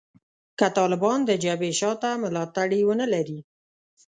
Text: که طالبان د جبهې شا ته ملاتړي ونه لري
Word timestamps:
که 0.59 0.67
طالبان 0.77 1.19
د 1.25 1.31
جبهې 1.43 1.71
شا 1.79 1.91
ته 2.01 2.09
ملاتړي 2.23 2.79
ونه 2.85 3.05
لري 3.13 3.39